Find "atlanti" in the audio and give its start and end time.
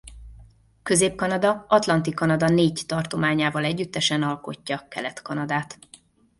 1.67-2.11